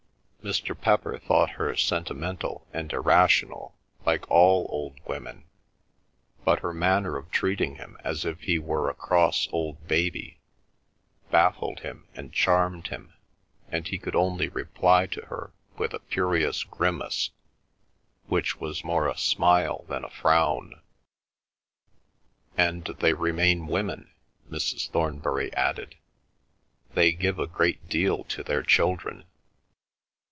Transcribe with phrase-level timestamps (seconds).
[0.43, 0.75] Mr.
[0.75, 3.75] Pepper thought her sentimental and irrational
[4.07, 5.43] like all old women,
[6.43, 10.39] but her manner of treating him as if he were a cross old baby
[11.29, 13.13] baffled him and charmed him,
[13.69, 17.29] and he could only reply to her with a curious grimace
[18.25, 20.73] which was more a smile than a frown.
[22.57, 24.09] "And they remain women,"
[24.49, 24.89] Mrs.
[24.89, 25.97] Thornbury added.
[26.95, 29.25] "They give a great deal to their children."